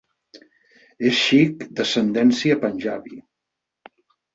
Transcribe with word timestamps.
És 1.11 1.21
sikh 1.27 1.67
d'ascendència 1.75 2.61
panjabi. 2.67 3.19